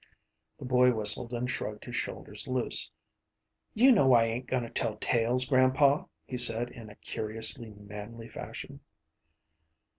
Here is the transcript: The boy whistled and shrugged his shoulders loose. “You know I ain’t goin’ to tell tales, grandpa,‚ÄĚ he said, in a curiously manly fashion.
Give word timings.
The 0.57 0.65
boy 0.65 0.95
whistled 0.95 1.31
and 1.31 1.47
shrugged 1.47 1.85
his 1.85 1.95
shoulders 1.95 2.47
loose. 2.47 2.89
“You 3.75 3.91
know 3.91 4.13
I 4.13 4.23
ain’t 4.25 4.47
goin’ 4.47 4.63
to 4.63 4.71
tell 4.71 4.95
tales, 4.97 5.45
grandpa,‚ÄĚ 5.45 6.09
he 6.25 6.37
said, 6.37 6.71
in 6.71 6.89
a 6.89 6.95
curiously 6.95 7.69
manly 7.69 8.27
fashion. 8.27 8.79